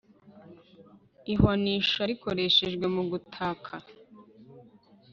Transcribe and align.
ihwanisha 1.33 2.01
rikoreshwa 2.09 2.85
mugutaka 2.95 3.75